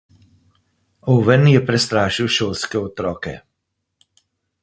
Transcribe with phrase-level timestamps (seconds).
[1.15, 3.37] Oven je prestrašil šolske otroke.